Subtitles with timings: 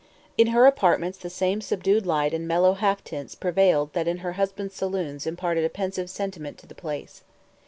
[0.35, 4.33] In her apartments the same subdued lights and mellow half tints prevailed that in her
[4.33, 7.23] husband's saloons imparted a pensive sentiment to the place.